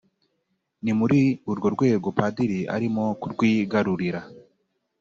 [0.83, 1.19] ni muri
[1.51, 4.21] urwo rwego padiri arimo kurwigarurira